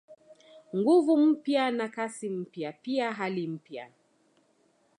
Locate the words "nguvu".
0.75-1.17